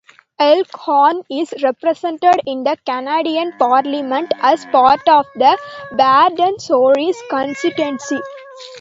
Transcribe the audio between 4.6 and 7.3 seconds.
part of the Brandon-Souris